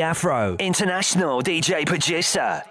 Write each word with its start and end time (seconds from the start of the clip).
Afro, 0.00 0.56
international 0.58 1.42
DJ 1.42 1.86
producer. 1.86 2.62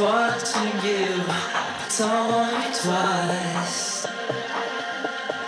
wanting 0.00 0.72
you. 0.82 1.08
I 1.28 1.86
don't 1.98 2.32
want 2.32 2.64
you 2.64 2.72
twice. 2.82 4.06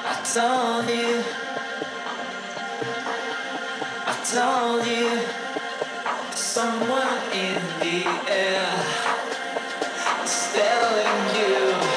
I 0.04 0.16
told 0.34 0.88
you. 0.88 1.24
I 4.06 4.14
told 4.34 4.86
you. 4.86 5.10
Someone 6.34 7.18
in 7.32 7.60
the 7.80 8.04
air 8.28 8.68
is 10.22 10.52
telling 10.52 11.36
you. 11.38 11.91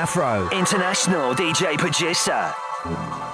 Afro 0.00 0.48
International 0.50 1.34
DJ 1.34 1.76
Producer. 1.76 3.29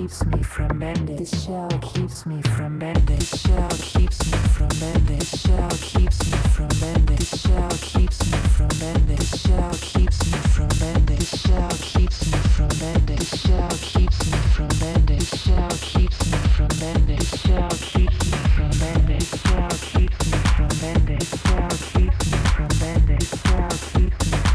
keeps 0.00 0.24
me 0.24 0.42
from 0.42 0.78
bending. 0.78 1.16
This 1.16 1.44
shell 1.44 1.68
keeps 1.82 2.24
me 2.24 2.40
from 2.56 2.78
bending. 2.78 3.04
This 3.18 3.42
shell 3.42 3.68
keeps 3.68 4.32
me 4.32 4.38
from 4.48 4.68
bending. 4.80 5.18
This 5.18 5.42
shell 5.42 5.68
keeps 5.82 6.24
me 6.24 6.38
from 6.56 6.68
bending. 6.80 7.16
This 7.16 7.42
shell 7.42 7.68
keeps 7.82 8.32
me 8.32 8.38
from 8.56 8.68
bending. 8.80 9.16
This 9.16 9.42
shell 9.42 9.70
keeps 9.82 10.24
me 10.32 10.38
from 10.56 10.68
bending. 10.80 11.16
This 11.16 11.42
shell 11.42 11.68
keeps 11.82 12.32
me 12.32 12.38
from 12.56 12.68
bending. 12.80 13.16
This 13.16 13.42
shell 13.42 13.68
keeps 13.82 14.24
me 14.24 14.38
from 14.56 14.68
bending. 14.80 15.18
This 15.18 15.42
shell 15.42 15.68
keeps 15.82 16.32
me 16.32 16.38
from 16.56 16.68
bending. 16.80 17.16
This 17.18 17.42
shell 17.42 17.68
keeps 17.68 18.32
me 18.32 18.38
from 18.56 18.68
bending. 18.80 19.18
This 19.18 19.42
shell 19.42 19.68
keeps 19.84 20.32
me 20.32 20.38
from 20.56 20.68
bending. 20.80 21.18
This 21.18 21.42
shell 21.44 21.68
keeps 21.92 22.32
me 22.32 22.38
from 22.56 22.68
bending. 22.80 23.18
This 23.18 23.42
shell 23.42 23.68
keeps 23.68 24.32
me 24.32 24.49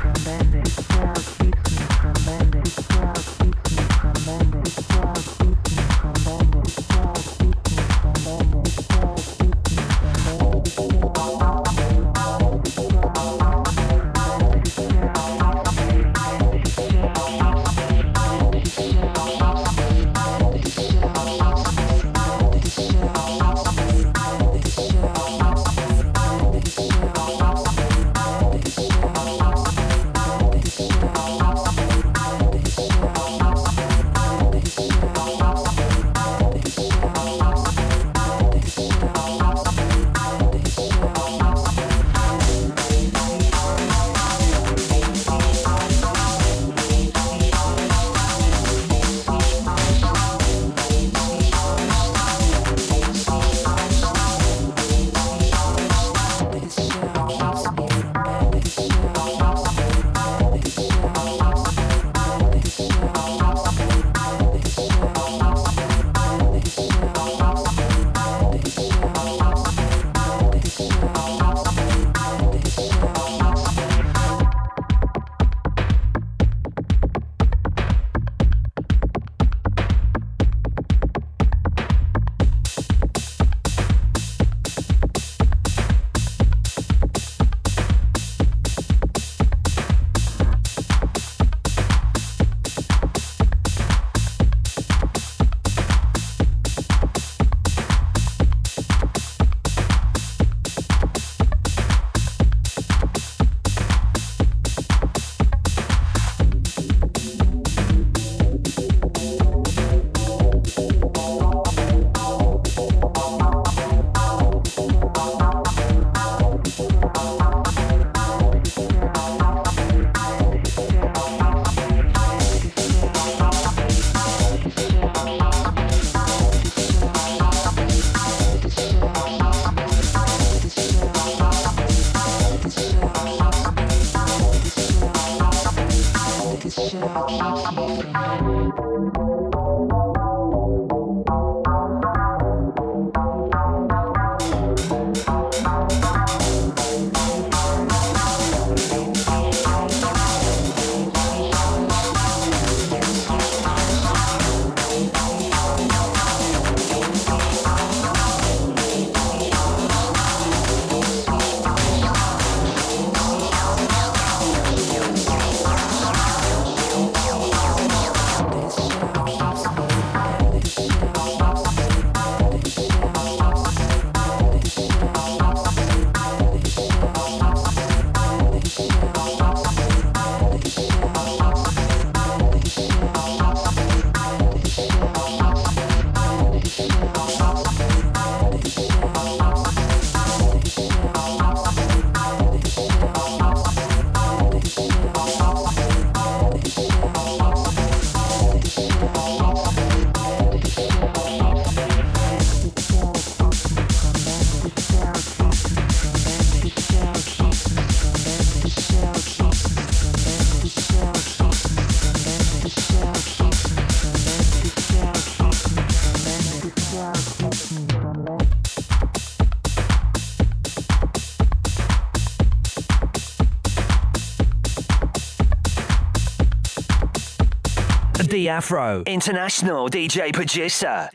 Afro, 228.47 229.03
international 229.05 229.89
DJ 229.89 230.33
producer. 230.33 231.09